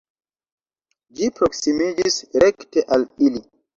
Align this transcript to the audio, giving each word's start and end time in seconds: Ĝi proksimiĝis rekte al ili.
Ĝi 1.19 1.29
proksimiĝis 1.39 2.17
rekte 2.45 2.89
al 2.97 3.07
ili. 3.29 3.45